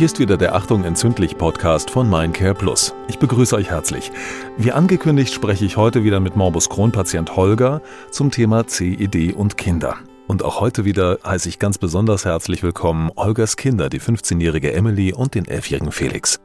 Hier 0.00 0.06
ist 0.06 0.18
wieder 0.18 0.38
der 0.38 0.54
Achtung 0.54 0.84
entzündlich 0.84 1.36
Podcast 1.36 1.90
von 1.90 2.08
Mindcare 2.08 2.54
Plus. 2.54 2.94
Ich 3.08 3.18
begrüße 3.18 3.54
euch 3.54 3.68
herzlich. 3.68 4.10
Wie 4.56 4.72
angekündigt 4.72 5.34
spreche 5.34 5.66
ich 5.66 5.76
heute 5.76 6.04
wieder 6.04 6.20
mit 6.20 6.36
Morbus 6.36 6.70
Crohn-Patient 6.70 7.36
Holger 7.36 7.82
zum 8.10 8.30
Thema 8.30 8.66
CED 8.66 9.34
und 9.34 9.58
Kinder. 9.58 9.98
Und 10.26 10.42
auch 10.42 10.58
heute 10.58 10.86
wieder 10.86 11.18
heiße 11.22 11.50
ich 11.50 11.58
ganz 11.58 11.76
besonders 11.76 12.24
herzlich 12.24 12.62
willkommen 12.62 13.10
Holgers 13.14 13.58
Kinder, 13.58 13.90
die 13.90 14.00
15-jährige 14.00 14.72
Emily 14.72 15.12
und 15.12 15.34
den 15.34 15.44
11-jährigen 15.44 15.92
Felix. 15.92 16.40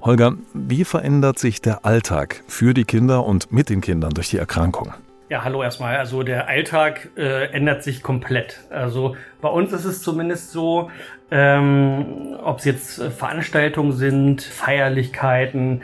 Holger, 0.00 0.34
wie 0.52 0.84
verändert 0.84 1.38
sich 1.38 1.62
der 1.62 1.86
Alltag 1.86 2.42
für 2.48 2.74
die 2.74 2.84
Kinder 2.84 3.24
und 3.24 3.52
mit 3.52 3.68
den 3.68 3.80
Kindern 3.80 4.10
durch 4.10 4.30
die 4.30 4.38
Erkrankung? 4.38 4.92
Ja, 5.30 5.44
hallo 5.44 5.62
erstmal. 5.62 5.98
Also 5.98 6.22
der 6.22 6.48
Alltag 6.48 7.10
äh, 7.18 7.52
ändert 7.52 7.82
sich 7.82 8.02
komplett. 8.02 8.60
Also 8.70 9.14
bei 9.42 9.50
uns 9.50 9.74
ist 9.74 9.84
es 9.84 10.00
zumindest 10.00 10.52
so, 10.52 10.90
ähm, 11.30 12.34
ob 12.42 12.60
es 12.60 12.64
jetzt 12.64 12.98
äh, 12.98 13.10
Veranstaltungen 13.10 13.92
sind, 13.92 14.40
Feierlichkeiten, 14.40 15.82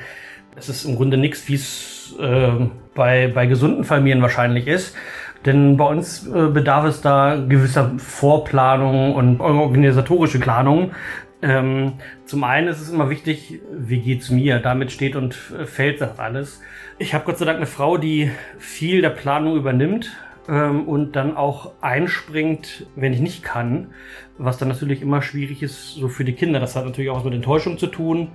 es 0.57 0.71
ist 0.71 0.87
im 0.87 0.97
Grunde 0.97 1.19
nichts, 1.19 1.47
wie 1.47 1.57
es 1.57 2.17
äh, 2.19 2.53
bei, 2.95 3.31
bei 3.35 3.45
gesunden 3.45 3.85
Familien 3.85 4.23
wahrscheinlich 4.23 4.67
ist. 4.67 4.97
Denn 5.45 5.77
bei 5.77 5.85
uns 5.85 6.27
äh, 6.27 6.47
bedarf 6.49 6.87
es 6.87 7.03
da 7.03 7.37
gewisser 7.37 7.93
Vorplanung 7.99 9.15
und 9.15 9.41
organisatorische 9.41 10.41
Planung. 10.41 10.93
Ähm, 11.45 11.93
zum 12.25 12.43
einen 12.43 12.69
ist 12.69 12.81
es 12.81 12.91
immer 12.91 13.11
wichtig, 13.11 13.61
wie 13.71 13.99
geht's 13.99 14.31
mir? 14.31 14.61
Damit 14.61 14.91
steht 14.91 15.15
und 15.15 15.35
fällt 15.35 16.01
das 16.01 16.19
alles. 16.19 16.63
Ich 16.99 17.13
habe 17.13 17.25
Gott 17.27 17.37
sei 17.37 17.45
Dank 17.45 17.59
eine 17.59 17.67
Frau, 17.67 17.99
die 17.99 18.31
viel 18.59 19.03
der 19.03 19.11
Planung 19.11 19.55
übernimmt 19.57 20.11
ähm, 20.49 20.89
und 20.89 21.17
dann 21.17 21.37
auch 21.37 21.73
einspringt, 21.83 22.87
wenn 22.97 23.13
ich 23.13 23.21
nicht 23.21 23.43
kann. 23.43 23.89
Was 24.39 24.57
dann 24.57 24.69
natürlich 24.69 25.03
immer 25.03 25.21
schwierig 25.21 25.63
ist, 25.63 25.97
so 25.97 26.09
für 26.09 26.25
die 26.25 26.33
Kinder. 26.33 26.61
Das 26.61 26.77
hat 26.77 26.87
natürlich 26.87 27.11
auch 27.11 27.19
was 27.19 27.25
mit 27.25 27.35
Enttäuschung 27.35 27.77
zu 27.77 27.89
tun. 27.89 28.29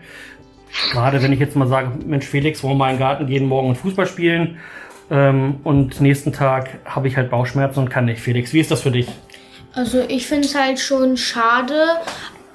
Gerade 0.92 1.24
wenn 1.24 1.34
ich 1.34 1.40
jetzt 1.40 1.56
mal 1.56 1.68
sage, 1.68 1.90
Mensch, 2.06 2.28
Felix, 2.28 2.62
wollen 2.62 2.74
wir 2.74 2.78
mal 2.78 2.90
in 2.92 2.98
den 2.98 3.00
Garten 3.00 3.26
gehen, 3.26 3.48
morgen 3.48 3.74
Fußball 3.74 4.06
spielen. 4.06 4.60
Ähm, 5.10 5.62
und 5.64 6.00
nächsten 6.00 6.32
Tag 6.32 6.78
habe 6.86 7.08
ich 7.08 7.18
halt 7.18 7.32
Bauchschmerzen 7.32 7.80
und 7.80 7.90
kann 7.90 8.06
nicht. 8.06 8.22
Felix, 8.22 8.54
wie 8.54 8.60
ist 8.60 8.70
das 8.70 8.84
für 8.84 8.92
dich? 8.92 9.08
Also 9.74 10.04
ich 10.08 10.28
finde 10.28 10.48
es 10.48 10.54
halt 10.54 10.80
schon 10.80 11.18
schade, 11.18 11.74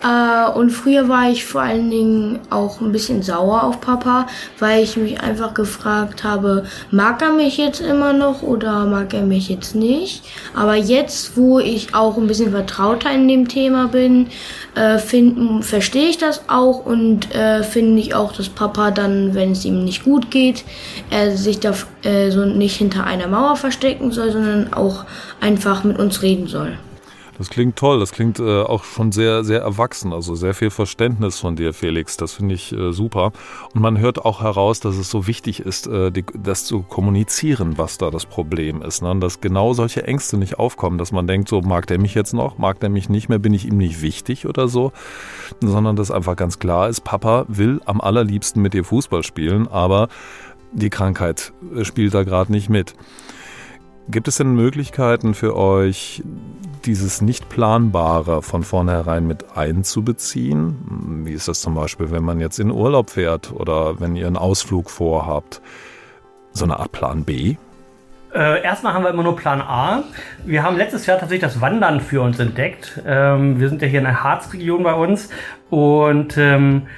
äh, 0.04 0.50
und 0.50 0.70
früher 0.70 1.08
war 1.08 1.30
ich 1.30 1.44
vor 1.44 1.62
allen 1.62 1.90
Dingen 1.90 2.40
auch 2.50 2.80
ein 2.80 2.92
bisschen 2.92 3.22
sauer 3.22 3.64
auf 3.64 3.80
Papa, 3.80 4.26
weil 4.58 4.82
ich 4.82 4.96
mich 4.96 5.20
einfach 5.20 5.54
gefragt 5.54 6.24
habe, 6.24 6.64
mag 6.90 7.22
er 7.22 7.32
mich 7.32 7.56
jetzt 7.56 7.80
immer 7.80 8.12
noch 8.12 8.42
oder 8.42 8.84
mag 8.84 9.14
er 9.14 9.24
mich 9.24 9.48
jetzt 9.48 9.74
nicht? 9.74 10.22
Aber 10.54 10.74
jetzt, 10.74 11.36
wo 11.36 11.58
ich 11.58 11.94
auch 11.94 12.18
ein 12.18 12.26
bisschen 12.26 12.52
vertrauter 12.52 13.10
in 13.12 13.28
dem 13.28 13.48
Thema 13.48 13.88
bin, 13.88 14.28
äh, 14.74 14.98
verstehe 14.98 16.08
ich 16.08 16.18
das 16.18 16.42
auch 16.48 16.84
und 16.84 17.34
äh, 17.34 17.62
finde 17.62 18.00
ich 18.00 18.14
auch, 18.14 18.32
dass 18.32 18.48
Papa 18.48 18.90
dann, 18.90 19.34
wenn 19.34 19.52
es 19.52 19.64
ihm 19.64 19.84
nicht 19.84 20.04
gut 20.04 20.30
geht, 20.30 20.64
er 21.10 21.36
sich 21.36 21.60
da 21.60 21.72
äh, 22.02 22.30
so 22.30 22.44
nicht 22.44 22.76
hinter 22.76 23.04
einer 23.04 23.28
Mauer 23.28 23.56
verstecken 23.56 24.12
soll, 24.12 24.32
sondern 24.32 24.74
auch 24.74 25.04
einfach 25.40 25.84
mit 25.84 25.98
uns 25.98 26.20
reden 26.22 26.46
soll. 26.46 26.76
Das 27.36 27.50
klingt 27.50 27.76
toll, 27.76 27.98
das 27.98 28.12
klingt 28.12 28.38
äh, 28.38 28.62
auch 28.62 28.84
schon 28.84 29.10
sehr, 29.10 29.42
sehr 29.42 29.60
erwachsen, 29.60 30.12
also 30.12 30.36
sehr 30.36 30.54
viel 30.54 30.70
Verständnis 30.70 31.40
von 31.40 31.56
dir, 31.56 31.72
Felix. 31.72 32.16
Das 32.16 32.32
finde 32.32 32.54
ich 32.54 32.72
äh, 32.72 32.92
super. 32.92 33.32
Und 33.74 33.80
man 33.80 33.98
hört 33.98 34.24
auch 34.24 34.40
heraus, 34.40 34.78
dass 34.78 34.96
es 34.96 35.10
so 35.10 35.26
wichtig 35.26 35.60
ist, 35.60 35.88
äh, 35.88 36.12
die, 36.12 36.24
das 36.36 36.64
zu 36.64 36.82
kommunizieren, 36.82 37.76
was 37.76 37.98
da 37.98 38.10
das 38.10 38.26
Problem 38.26 38.82
ist. 38.82 39.02
Ne? 39.02 39.16
Dass 39.18 39.40
genau 39.40 39.74
solche 39.74 40.06
Ängste 40.06 40.36
nicht 40.36 40.60
aufkommen, 40.60 40.96
dass 40.96 41.10
man 41.10 41.26
denkt, 41.26 41.48
so 41.48 41.60
mag 41.60 41.88
der 41.88 41.98
mich 41.98 42.14
jetzt 42.14 42.34
noch, 42.34 42.58
mag 42.58 42.78
der 42.78 42.88
mich 42.88 43.08
nicht 43.08 43.28
mehr, 43.28 43.40
bin 43.40 43.52
ich 43.52 43.66
ihm 43.66 43.78
nicht 43.78 44.00
wichtig 44.00 44.46
oder 44.46 44.68
so, 44.68 44.92
sondern 45.60 45.96
dass 45.96 46.12
einfach 46.12 46.36
ganz 46.36 46.60
klar 46.60 46.88
ist, 46.88 47.00
Papa 47.02 47.46
will 47.48 47.80
am 47.84 48.00
allerliebsten 48.00 48.62
mit 48.62 48.74
dir 48.74 48.84
Fußball 48.84 49.24
spielen, 49.24 49.66
aber 49.66 50.08
die 50.72 50.90
Krankheit 50.90 51.52
äh, 51.74 51.84
spielt 51.84 52.14
da 52.14 52.22
gerade 52.22 52.52
nicht 52.52 52.68
mit. 52.68 52.94
Gibt 54.08 54.28
es 54.28 54.36
denn 54.36 54.54
Möglichkeiten 54.54 55.34
für 55.34 55.56
euch, 55.56 56.22
dieses 56.84 57.22
Nicht-Planbare 57.22 58.42
von 58.42 58.62
vornherein 58.62 59.26
mit 59.26 59.56
einzubeziehen? 59.56 61.22
Wie 61.24 61.32
ist 61.32 61.48
das 61.48 61.62
zum 61.62 61.74
Beispiel, 61.74 62.10
wenn 62.10 62.22
man 62.22 62.38
jetzt 62.38 62.58
in 62.58 62.70
Urlaub 62.70 63.10
fährt 63.10 63.52
oder 63.52 64.00
wenn 64.00 64.14
ihr 64.14 64.26
einen 64.26 64.36
Ausflug 64.36 64.90
vorhabt? 64.90 65.62
So 66.52 66.64
eine 66.64 66.78
Art 66.78 66.92
Plan 66.92 67.24
B? 67.24 67.56
Äh, 68.34 68.62
erstmal 68.62 68.92
haben 68.92 69.04
wir 69.04 69.10
immer 69.10 69.22
nur 69.22 69.36
Plan 69.36 69.62
A. 69.62 70.02
Wir 70.44 70.62
haben 70.62 70.76
letztes 70.76 71.06
Jahr 71.06 71.18
tatsächlich 71.18 71.50
das 71.50 71.60
Wandern 71.60 72.00
für 72.00 72.20
uns 72.20 72.38
entdeckt. 72.38 73.00
Ähm, 73.06 73.58
wir 73.58 73.68
sind 73.68 73.80
ja 73.80 73.88
hier 73.88 74.00
in 74.00 74.04
der 74.04 74.22
Harzregion 74.22 74.82
bei 74.82 74.92
uns 74.92 75.30
und 75.70 76.36
ähm, 76.36 76.88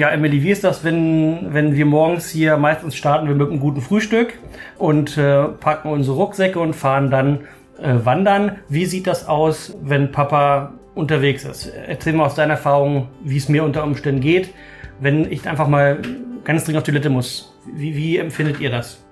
ja, 0.00 0.08
Emily, 0.08 0.42
wie 0.42 0.50
ist 0.50 0.64
das, 0.64 0.82
wenn, 0.82 1.52
wenn 1.52 1.76
wir 1.76 1.84
morgens 1.84 2.30
hier 2.30 2.56
meistens 2.56 2.96
starten 2.96 3.28
wir 3.28 3.34
mit 3.34 3.50
einem 3.50 3.60
guten 3.60 3.82
Frühstück 3.82 4.32
und 4.78 5.18
äh, 5.18 5.44
packen 5.44 5.90
unsere 5.90 6.16
Rucksäcke 6.16 6.58
und 6.58 6.72
fahren 6.72 7.10
dann 7.10 7.40
äh, 7.78 7.96
wandern. 8.02 8.56
Wie 8.70 8.86
sieht 8.86 9.06
das 9.06 9.28
aus, 9.28 9.76
wenn 9.82 10.10
Papa 10.10 10.72
unterwegs 10.94 11.44
ist? 11.44 11.66
Erzähl 11.86 12.14
mal 12.14 12.24
aus 12.24 12.34
deiner 12.34 12.54
Erfahrung, 12.54 13.08
wie 13.22 13.36
es 13.36 13.50
mir 13.50 13.62
unter 13.62 13.84
Umständen 13.84 14.22
geht, 14.22 14.54
wenn 15.00 15.30
ich 15.30 15.46
einfach 15.46 15.68
mal 15.68 15.98
ganz 16.44 16.64
dringend 16.64 16.78
auf 16.78 16.84
die 16.84 16.92
Toilette 16.92 17.10
muss. 17.10 17.52
Wie, 17.70 17.94
wie 17.94 18.16
empfindet 18.16 18.58
ihr 18.58 18.70
das? 18.70 19.04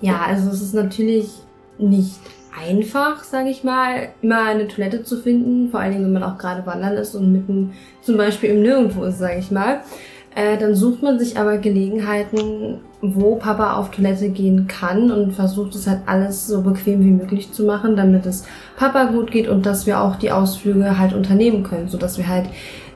Ja, 0.00 0.22
also 0.22 0.50
es 0.50 0.60
ist 0.60 0.74
natürlich 0.74 1.30
nicht 1.78 2.18
einfach, 2.66 3.24
sage 3.24 3.50
ich 3.50 3.64
mal, 3.64 4.08
immer 4.22 4.42
eine 4.42 4.68
Toilette 4.68 5.04
zu 5.04 5.18
finden, 5.18 5.70
vor 5.70 5.80
allen 5.80 5.92
Dingen, 5.92 6.04
wenn 6.04 6.20
man 6.20 6.22
auch 6.22 6.38
gerade 6.38 6.66
wandern 6.66 6.96
ist 6.96 7.14
und 7.14 7.32
mitten 7.32 7.72
zum 8.02 8.16
Beispiel 8.16 8.50
im 8.50 8.62
Nirgendwo 8.62 9.04
ist, 9.04 9.18
sage 9.18 9.38
ich 9.38 9.50
mal. 9.50 9.80
Äh, 10.34 10.56
dann 10.58 10.74
sucht 10.74 11.02
man 11.02 11.18
sich 11.18 11.38
aber 11.38 11.58
Gelegenheiten, 11.58 12.80
wo 13.00 13.36
Papa 13.36 13.74
auf 13.74 13.90
Toilette 13.90 14.28
gehen 14.28 14.66
kann 14.66 15.10
und 15.10 15.32
versucht 15.32 15.74
es 15.74 15.86
halt 15.86 16.00
alles 16.06 16.46
so 16.46 16.62
bequem 16.62 17.00
wie 17.00 17.10
möglich 17.10 17.52
zu 17.52 17.64
machen, 17.64 17.96
damit 17.96 18.26
es 18.26 18.44
Papa 18.76 19.06
gut 19.06 19.30
geht 19.30 19.48
und 19.48 19.66
dass 19.66 19.86
wir 19.86 20.00
auch 20.00 20.16
die 20.16 20.30
Ausflüge 20.30 20.98
halt 20.98 21.12
unternehmen 21.12 21.62
können, 21.62 21.88
so 21.88 21.98
dass 21.98 22.18
wir 22.18 22.28
halt 22.28 22.46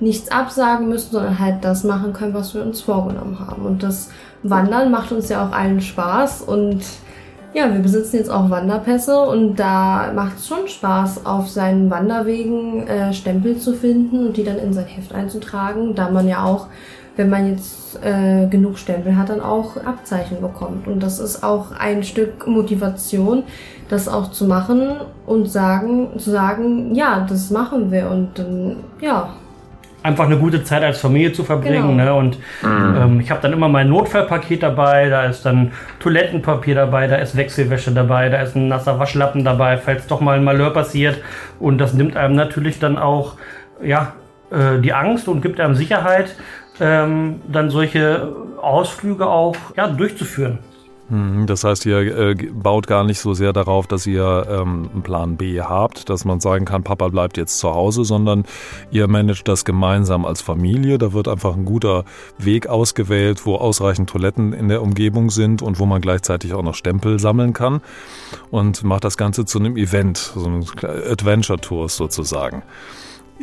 nichts 0.00 0.30
absagen 0.30 0.88
müssen, 0.88 1.12
sondern 1.12 1.38
halt 1.38 1.64
das 1.64 1.84
machen 1.84 2.12
können, 2.12 2.34
was 2.34 2.54
wir 2.54 2.62
uns 2.62 2.80
vorgenommen 2.80 3.38
haben. 3.38 3.64
Und 3.64 3.82
das 3.82 4.10
Wandern 4.42 4.90
macht 4.90 5.12
uns 5.12 5.28
ja 5.28 5.46
auch 5.46 5.52
allen 5.52 5.80
Spaß 5.80 6.42
und 6.42 6.82
ja, 7.54 7.72
wir 7.72 7.80
besitzen 7.80 8.16
jetzt 8.16 8.30
auch 8.30 8.50
Wanderpässe 8.50 9.20
und 9.20 9.56
da 9.56 10.12
macht 10.14 10.38
es 10.38 10.48
schon 10.48 10.68
Spaß, 10.68 11.26
auf 11.26 11.48
seinen 11.48 11.90
Wanderwegen 11.90 12.86
äh, 12.86 13.12
Stempel 13.12 13.58
zu 13.58 13.74
finden 13.74 14.26
und 14.26 14.36
die 14.36 14.44
dann 14.44 14.58
in 14.58 14.72
sein 14.72 14.86
Heft 14.86 15.14
einzutragen, 15.14 15.94
da 15.94 16.10
man 16.10 16.28
ja 16.28 16.44
auch 16.44 16.68
wenn 17.16 17.28
man 17.28 17.48
jetzt 17.48 18.02
äh, 18.02 18.46
genug 18.46 18.78
Stempel 18.78 19.16
hat, 19.16 19.28
dann 19.28 19.40
auch 19.40 19.76
Abzeichen 19.76 20.40
bekommt. 20.40 20.86
Und 20.86 21.02
das 21.02 21.18
ist 21.18 21.42
auch 21.42 21.72
ein 21.72 22.02
Stück 22.04 22.46
Motivation, 22.46 23.44
das 23.88 24.08
auch 24.08 24.30
zu 24.30 24.46
machen 24.46 24.96
und 25.26 25.50
sagen, 25.50 26.18
zu 26.18 26.30
sagen, 26.30 26.94
ja, 26.94 27.26
das 27.28 27.50
machen 27.50 27.90
wir 27.90 28.10
und 28.10 28.38
dann, 28.38 28.76
ja. 29.00 29.34
Einfach 30.02 30.26
eine 30.26 30.36
gute 30.36 30.64
Zeit 30.64 30.82
als 30.82 31.00
Familie 31.00 31.32
zu 31.32 31.44
verbringen. 31.44 31.96
Genau. 31.96 32.04
Ne? 32.04 32.14
Und 32.14 32.38
mhm. 32.62 32.96
ähm, 32.96 33.20
ich 33.20 33.30
habe 33.30 33.40
dann 33.40 33.52
immer 33.52 33.68
mein 33.68 33.88
Notfallpaket 33.88 34.62
dabei, 34.62 35.08
da 35.08 35.24
ist 35.24 35.44
dann 35.46 35.72
Toilettenpapier 36.00 36.74
dabei, 36.74 37.06
da 37.06 37.16
ist 37.16 37.36
Wechselwäsche 37.36 37.92
dabei, 37.92 38.28
da 38.28 38.42
ist 38.42 38.56
ein 38.56 38.68
nasser 38.68 38.98
Waschlappen 38.98 39.44
dabei, 39.44 39.76
falls 39.76 40.06
doch 40.06 40.20
mal 40.20 40.36
ein 40.36 40.44
Malheur 40.44 40.70
passiert. 40.70 41.18
Und 41.60 41.78
das 41.78 41.94
nimmt 41.94 42.16
einem 42.16 42.34
natürlich 42.34 42.78
dann 42.78 42.98
auch, 42.98 43.36
ja, 43.82 44.14
äh, 44.50 44.80
die 44.80 44.92
Angst 44.92 45.28
und 45.28 45.40
gibt 45.40 45.60
einem 45.60 45.74
Sicherheit, 45.74 46.34
ähm, 46.80 47.40
dann 47.48 47.70
solche 47.70 48.34
Ausflüge 48.60 49.26
auch 49.26 49.56
ja, 49.76 49.88
durchzuführen. 49.88 50.58
Hm, 51.12 51.46
das 51.46 51.62
heißt, 51.62 51.84
ihr 51.84 51.98
äh, 51.98 52.34
baut 52.34 52.86
gar 52.86 53.04
nicht 53.04 53.20
so 53.20 53.34
sehr 53.34 53.52
darauf, 53.52 53.86
dass 53.86 54.06
ihr 54.06 54.46
ähm, 54.48 54.88
einen 54.94 55.02
Plan 55.02 55.36
B 55.36 55.60
habt, 55.60 56.08
dass 56.08 56.24
man 56.24 56.40
sagen 56.40 56.64
kann, 56.64 56.84
Papa 56.84 57.08
bleibt 57.08 57.36
jetzt 57.36 57.58
zu 57.58 57.68
Hause, 57.68 58.02
sondern 58.02 58.44
ihr 58.90 59.06
managt 59.08 59.46
das 59.46 59.66
gemeinsam 59.66 60.24
als 60.24 60.40
Familie. 60.40 60.96
Da 60.96 61.12
wird 61.12 61.28
einfach 61.28 61.54
ein 61.54 61.66
guter 61.66 62.06
Weg 62.38 62.66
ausgewählt, 62.66 63.44
wo 63.44 63.56
ausreichend 63.56 64.08
Toiletten 64.08 64.54
in 64.54 64.68
der 64.68 64.80
Umgebung 64.80 65.28
sind 65.28 65.60
und 65.60 65.78
wo 65.78 65.84
man 65.84 66.00
gleichzeitig 66.00 66.54
auch 66.54 66.62
noch 66.62 66.74
Stempel 66.74 67.18
sammeln 67.18 67.52
kann 67.52 67.82
und 68.50 68.82
macht 68.82 69.04
das 69.04 69.18
Ganze 69.18 69.44
zu 69.44 69.58
einem 69.58 69.76
Event, 69.76 70.16
so 70.16 70.46
einem 70.46 70.64
Adventure-Tour 70.82 71.90
sozusagen. 71.90 72.62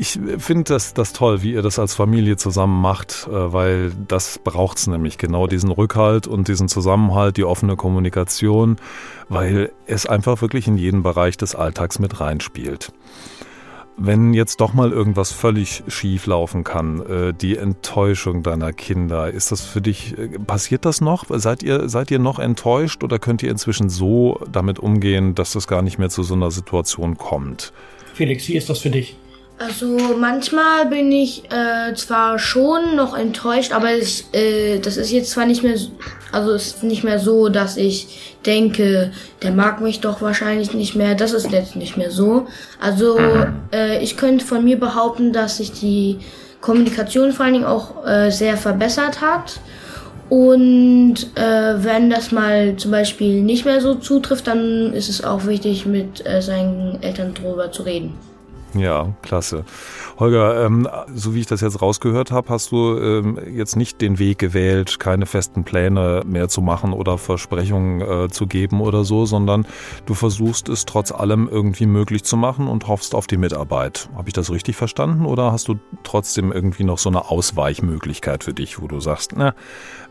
Ich 0.02 0.18
finde 0.38 0.64
das, 0.64 0.94
das 0.94 1.12
toll, 1.12 1.44
wie 1.44 1.52
ihr 1.52 1.62
das 1.62 1.78
als 1.78 1.94
Familie 1.94 2.38
zusammen 2.38 2.80
macht, 2.82 3.28
äh, 3.28 3.52
weil 3.52 3.92
das 4.08 4.40
braucht 4.42 4.78
es 4.78 4.88
nämlich 4.88 5.18
genau, 5.18 5.46
diesen 5.46 5.72
Rückhalt 5.72 6.26
und 6.26 6.48
diesen 6.48 6.70
Zusammenhalt, 6.70 7.36
die 7.36 7.44
offene 7.44 7.76
Kommunikation, 7.76 8.78
weil 9.28 9.74
es 9.88 10.06
einfach 10.06 10.42
wirklich 10.42 10.70
in 10.70 10.78
jeden 10.78 11.04
Bereich 11.04 11.36
des 11.36 11.54
Alltags 11.54 12.00
mit 12.00 12.22
reinspielt. 12.22 12.94
Wenn 13.98 14.34
jetzt 14.34 14.62
doch 14.62 14.74
mal 14.74 14.94
irgendwas 14.94 15.34
völlig 15.34 15.84
schief 15.90 16.28
laufen 16.28 16.64
kann, 16.64 17.02
äh, 17.06 17.34
die 17.34 17.58
Enttäuschung 17.58 18.42
deiner 18.42 18.72
Kinder, 18.72 19.30
ist 19.30 19.52
das 19.52 19.60
für 19.60 19.82
dich, 19.82 20.18
äh, 20.18 20.40
passiert 20.40 20.86
das 20.86 21.02
noch? 21.02 21.26
Seid 21.28 21.62
ihr, 21.62 21.90
seid 21.90 22.10
ihr 22.10 22.20
noch 22.20 22.40
enttäuscht 22.40 23.04
oder 23.04 23.20
könnt 23.20 23.44
ihr 23.44 23.52
inzwischen 23.52 23.90
so 23.90 24.40
damit 24.50 24.80
umgehen, 24.80 25.36
dass 25.36 25.52
das 25.52 25.68
gar 25.68 25.82
nicht 25.82 26.00
mehr 26.00 26.10
zu 26.10 26.24
so 26.24 26.36
einer 26.36 26.52
Situation 26.52 27.18
kommt? 27.18 27.74
Felix, 28.14 28.48
wie 28.48 28.56
ist 28.56 28.70
das 28.70 28.80
für 28.80 28.92
dich? 28.92 29.18
Also 29.60 29.98
manchmal 30.18 30.86
bin 30.86 31.12
ich 31.12 31.44
äh, 31.52 31.94
zwar 31.94 32.40
schon 32.40 32.96
noch 32.96 33.14
enttäuscht, 33.14 33.74
aber 33.74 33.94
ich, 33.94 34.24
äh, 34.32 34.80
das 34.80 34.96
ist 34.96 35.12
jetzt 35.12 35.32
zwar 35.32 35.46
nicht 35.46 35.64
mehr, 35.64 35.76
also 36.32 36.54
es 36.54 36.68
ist 36.68 36.84
nicht 36.84 37.04
mehr 37.04 37.20
so, 37.20 37.50
dass 37.50 37.76
ich 37.76 38.38
denke, 38.46 39.12
der 39.42 39.52
mag 39.52 39.82
mich 39.82 40.00
doch 40.00 40.22
wahrscheinlich 40.22 40.74
nicht 40.74 40.96
mehr. 40.96 41.14
Das 41.14 41.34
ist 41.34 41.52
jetzt 41.52 41.76
nicht 41.76 41.98
mehr 41.98 42.10
so. 42.10 42.48
Also 42.80 43.18
äh, 43.74 44.02
ich 44.02 44.16
könnte 44.16 44.46
von 44.46 44.64
mir 44.64 44.80
behaupten, 44.80 45.34
dass 45.34 45.58
sich 45.58 45.74
die 45.74 46.20
Kommunikation 46.62 47.34
vor 47.34 47.44
allen 47.44 47.56
Dingen 47.56 47.66
auch 47.66 48.08
äh, 48.08 48.32
sehr 48.32 48.56
verbessert 48.56 49.20
hat. 49.20 49.60
Und 50.30 51.16
äh, 51.36 51.84
wenn 51.84 52.10
das 52.10 52.32
mal 52.32 52.78
zum 52.78 52.92
Beispiel 52.92 53.42
nicht 53.42 53.66
mehr 53.66 53.82
so 53.82 53.96
zutrifft, 53.96 54.48
dann 54.48 54.94
ist 54.94 55.10
es 55.10 55.22
auch 55.22 55.46
wichtig, 55.48 55.86
mit 55.86 56.26
äh, 56.26 56.42
seinen 56.42 57.04
Eltern 57.04 57.34
drüber 57.34 57.74
zu 57.74 57.84
reden. 57.84 58.29
Ja, 58.76 59.14
klasse. 59.24 59.66
Holger, 60.20 60.66
ähm, 60.66 60.88
so 61.14 61.34
wie 61.34 61.40
ich 61.40 61.48
das 61.48 61.62
jetzt 61.62 61.82
rausgehört 61.82 62.32
habe, 62.32 62.50
hast 62.50 62.72
du 62.72 62.98
ähm, 63.00 63.40
jetzt 63.52 63.76
nicht 63.76 64.00
den 64.00 64.20
Weg 64.20 64.38
gewählt, 64.38 65.00
keine 65.00 65.26
festen 65.26 65.64
Pläne 65.64 66.22
mehr 66.26 66.50
zu 66.50 66.62
machen 66.62 66.94
oder 66.94 67.18
Versprechungen 67.18 68.02
äh, 68.02 68.30
zu 68.30 68.46
geben 68.46 68.82
oder 68.82 69.04
so, 69.04 69.26
sondern 69.26 69.66
du 70.06 70.14
versuchst 70.14 70.70
es 70.70 70.86
trotz 70.86 71.12
allem 71.12 71.50
irgendwie 71.50 71.88
möglich 71.88 72.24
zu 72.24 72.38
machen 72.38 72.68
und 72.68 72.88
hoffst 72.88 73.16
auf 73.16 73.26
die 73.26 73.38
Mitarbeit. 73.38 74.10
Habe 74.16 74.30
ich 74.30 74.34
das 74.34 74.52
richtig 74.52 74.76
verstanden 74.76 75.26
oder 75.26 75.52
hast 75.52 75.68
du 75.68 75.80
trotzdem 76.04 76.52
irgendwie 76.52 76.84
noch 76.84 77.00
so 77.00 77.10
eine 77.10 77.30
Ausweichmöglichkeit 77.30 78.44
für 78.44 78.54
dich, 78.54 78.80
wo 78.82 78.88
du 78.88 79.00
sagst, 79.00 79.34
na, 79.36 79.56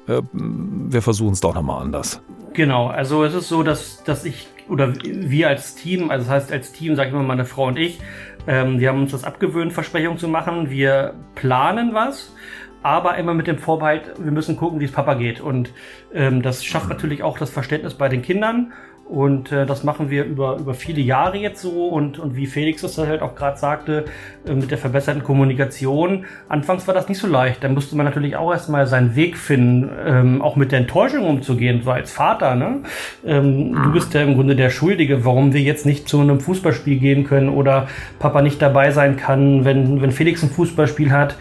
äh, 0.08 0.22
wir 0.32 1.02
versuchen 1.02 1.32
es 1.32 1.40
doch 1.40 1.54
nochmal 1.54 1.82
anders? 1.82 2.20
Genau, 2.54 2.88
also 2.88 3.22
es 3.22 3.34
ist 3.34 3.48
so, 3.48 3.62
dass, 3.62 4.02
dass 4.02 4.24
ich 4.24 4.48
oder 4.68 4.92
wir 5.02 5.48
als 5.48 5.74
Team, 5.74 6.10
also 6.10 6.26
das 6.26 6.34
heißt 6.34 6.52
als 6.52 6.72
Team, 6.72 6.96
sage 6.96 7.08
ich 7.08 7.14
mal, 7.14 7.22
meine 7.22 7.44
Frau 7.44 7.66
und 7.66 7.78
ich, 7.78 8.00
ähm, 8.46 8.80
wir 8.80 8.88
haben 8.88 9.02
uns 9.02 9.12
das 9.12 9.24
abgewöhnt, 9.24 9.72
Versprechungen 9.72 10.18
zu 10.18 10.28
machen. 10.28 10.70
Wir 10.70 11.14
planen 11.34 11.94
was, 11.94 12.34
aber 12.82 13.16
immer 13.16 13.34
mit 13.34 13.46
dem 13.46 13.58
Vorbehalt, 13.58 14.14
wir 14.18 14.32
müssen 14.32 14.56
gucken, 14.56 14.80
wie 14.80 14.84
es 14.84 14.92
Papa 14.92 15.14
geht. 15.14 15.40
Und 15.40 15.72
ähm, 16.14 16.42
das 16.42 16.64
schafft 16.64 16.88
natürlich 16.88 17.22
auch 17.22 17.38
das 17.38 17.50
Verständnis 17.50 17.94
bei 17.94 18.08
den 18.08 18.22
Kindern. 18.22 18.72
Und 19.08 19.52
äh, 19.52 19.64
das 19.64 19.84
machen 19.84 20.10
wir 20.10 20.24
über, 20.24 20.58
über 20.58 20.74
viele 20.74 21.00
Jahre 21.00 21.38
jetzt 21.38 21.62
so. 21.62 21.88
Und, 21.88 22.18
und 22.18 22.36
wie 22.36 22.46
Felix 22.46 22.82
das 22.82 22.98
halt 22.98 23.22
auch 23.22 23.34
gerade 23.34 23.56
sagte, 23.56 24.04
äh, 24.46 24.52
mit 24.52 24.70
der 24.70 24.76
verbesserten 24.76 25.22
Kommunikation. 25.22 26.26
Anfangs 26.50 26.86
war 26.86 26.92
das 26.92 27.08
nicht 27.08 27.18
so 27.18 27.26
leicht. 27.26 27.64
Da 27.64 27.70
musste 27.70 27.96
man 27.96 28.04
natürlich 28.04 28.36
auch 28.36 28.52
erstmal 28.52 28.86
seinen 28.86 29.16
Weg 29.16 29.38
finden, 29.38 29.88
ähm, 30.06 30.42
auch 30.42 30.56
mit 30.56 30.72
der 30.72 30.80
Enttäuschung 30.80 31.24
umzugehen, 31.24 31.80
so 31.82 31.90
als 31.90 32.12
Vater. 32.12 32.54
Ne? 32.54 32.82
Ähm, 33.24 33.72
du 33.82 33.92
bist 33.92 34.12
ja 34.12 34.20
im 34.20 34.34
Grunde 34.34 34.54
der 34.54 34.68
Schuldige, 34.68 35.24
warum 35.24 35.54
wir 35.54 35.62
jetzt 35.62 35.86
nicht 35.86 36.06
zu 36.06 36.20
einem 36.20 36.38
Fußballspiel 36.38 36.98
gehen 36.98 37.24
können 37.24 37.48
oder 37.48 37.88
Papa 38.18 38.42
nicht 38.42 38.60
dabei 38.60 38.90
sein 38.90 39.16
kann, 39.16 39.64
wenn, 39.64 40.02
wenn 40.02 40.12
Felix 40.12 40.42
ein 40.42 40.50
Fußballspiel 40.50 41.12
hat. 41.12 41.36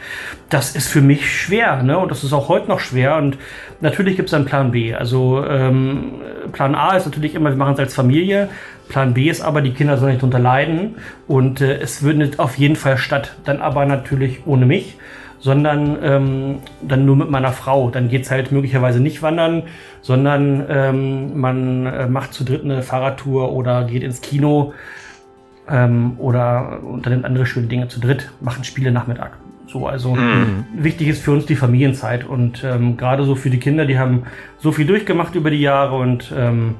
Das 0.49 0.73
ist 0.77 0.87
für 0.87 1.01
mich 1.01 1.29
schwer. 1.29 1.83
Ne? 1.83 1.97
Und 1.97 2.11
das 2.11 2.23
ist 2.23 2.31
auch 2.31 2.47
heute 2.47 2.69
noch 2.69 2.79
schwer. 2.79 3.17
Und 3.17 3.37
natürlich 3.81 4.15
gibt 4.15 4.29
es 4.29 4.33
einen 4.33 4.45
Plan 4.45 4.71
B. 4.71 4.93
Also 4.93 5.43
ähm, 5.45 6.21
Plan 6.53 6.73
A 6.73 6.95
ist 6.95 7.05
natürlich 7.05 7.35
immer, 7.35 7.56
machen 7.57 7.73
es 7.73 7.79
als 7.79 7.95
Familie. 7.95 8.49
Plan 8.89 9.13
B 9.13 9.29
ist 9.29 9.41
aber, 9.41 9.61
die 9.61 9.71
Kinder 9.71 9.97
sollen 9.97 10.13
nicht 10.13 10.21
drunter 10.21 10.39
leiden 10.39 10.95
und 11.27 11.61
äh, 11.61 11.79
es 11.79 11.99
findet 11.99 12.39
auf 12.39 12.57
jeden 12.57 12.75
Fall 12.75 12.97
statt. 12.97 13.35
Dann 13.43 13.59
aber 13.59 13.85
natürlich 13.85 14.45
ohne 14.45 14.65
mich, 14.65 14.97
sondern 15.39 15.97
ähm, 16.01 16.55
dann 16.81 17.05
nur 17.05 17.15
mit 17.15 17.29
meiner 17.29 17.51
Frau. 17.51 17.89
Dann 17.89 18.09
geht's 18.09 18.31
halt 18.31 18.51
möglicherweise 18.51 18.99
nicht 18.99 19.21
wandern, 19.21 19.63
sondern 20.01 20.65
ähm, 20.69 21.39
man 21.39 21.85
äh, 21.85 22.07
macht 22.07 22.33
zu 22.33 22.43
dritt 22.43 22.63
eine 22.63 22.81
Fahrradtour 22.81 23.51
oder 23.51 23.83
geht 23.83 24.03
ins 24.03 24.21
Kino 24.21 24.73
ähm, 25.69 26.13
oder 26.17 26.79
unternimmt 26.83 27.25
andere 27.25 27.45
schöne 27.45 27.67
Dinge 27.67 27.87
zu 27.87 27.99
dritt, 27.99 28.31
machen 28.39 28.63
Spiele 28.63 28.91
Nachmittag. 28.91 29.37
So, 29.67 29.85
also 29.85 30.15
Mhm. 30.15 30.65
wichtig 30.77 31.09
ist 31.09 31.21
für 31.21 31.31
uns 31.31 31.45
die 31.45 31.57
Familienzeit 31.57 32.25
und 32.25 32.63
ähm, 32.63 32.95
gerade 32.95 33.23
so 33.25 33.35
für 33.35 33.49
die 33.49 33.59
Kinder, 33.59 33.85
die 33.85 33.99
haben 33.99 34.23
so 34.59 34.71
viel 34.71 34.85
durchgemacht 34.87 35.35
über 35.35 35.51
die 35.51 35.59
Jahre 35.59 35.97
und 35.97 36.33
ähm, 36.35 36.75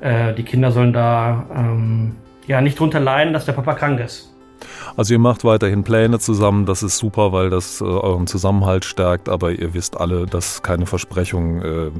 äh, 0.00 0.34
die 0.34 0.42
Kinder 0.42 0.72
sollen 0.72 0.92
da 0.92 1.46
ähm, 1.54 2.16
ja 2.46 2.60
nicht 2.60 2.78
drunter 2.78 3.00
leiden, 3.00 3.32
dass 3.32 3.44
der 3.44 3.52
Papa 3.52 3.74
krank 3.74 4.00
ist. 4.00 4.34
Also 4.96 5.14
ihr 5.14 5.18
macht 5.18 5.44
weiterhin 5.44 5.84
Pläne 5.84 6.18
zusammen, 6.18 6.66
das 6.66 6.82
ist 6.82 6.98
super, 6.98 7.32
weil 7.32 7.50
das 7.50 7.80
äh, 7.80 7.84
euren 7.84 8.26
Zusammenhalt 8.26 8.84
stärkt, 8.84 9.28
aber 9.28 9.52
ihr 9.52 9.72
wisst 9.74 9.98
alle, 9.98 10.26
dass 10.26 10.62
keine 10.62 10.86
Versprechung 10.86 11.62
äh, 11.62 11.90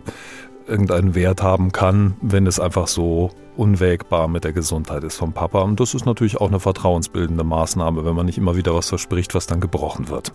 irgendeinen 0.67 1.15
Wert 1.15 1.43
haben 1.43 1.73
kann, 1.73 2.15
wenn 2.21 2.47
es 2.47 2.61
einfach 2.61 2.87
so 2.87 3.31
unwägbar 3.57 4.29
mit 4.29 4.45
der 4.45 4.53
Gesundheit 4.53 5.05
ist 5.05 5.17
vom 5.17 5.33
Papa. 5.33 5.63
Und 5.63 5.81
das 5.81 5.95
ist 5.95 6.07
natürlich 6.07 6.41
auch 6.41 6.49
eine 6.49 6.61
vertrauensbildende 6.61 7.45
Maßnahme, 7.45 8.05
wenn 8.05 8.15
man 8.15 8.27
nicht 8.27 8.39
immer 8.39 8.57
wieder 8.57 8.75
was 8.75 8.89
verspricht, 8.89 9.35
was 9.35 9.47
dann 9.47 9.61
gebrochen 9.61 10.09
wird. 10.09 10.33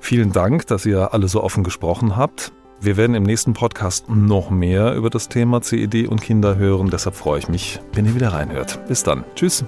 Vielen 0.00 0.32
Dank, 0.32 0.66
dass 0.66 0.86
ihr 0.86 1.12
alle 1.12 1.28
so 1.28 1.42
offen 1.42 1.64
gesprochen 1.64 2.16
habt. 2.16 2.52
Wir 2.80 2.96
werden 2.96 3.16
im 3.16 3.24
nächsten 3.24 3.54
Podcast 3.54 4.08
noch 4.08 4.50
mehr 4.50 4.94
über 4.94 5.10
das 5.10 5.28
Thema 5.28 5.60
CED 5.60 6.06
und 6.06 6.20
Kinder 6.20 6.56
hören. 6.56 6.90
Deshalb 6.90 7.16
freue 7.16 7.40
ich 7.40 7.48
mich, 7.48 7.80
wenn 7.92 8.06
ihr 8.06 8.14
wieder 8.14 8.32
reinhört. 8.32 8.86
Bis 8.86 9.02
dann. 9.02 9.24
Tschüss. 9.34 9.64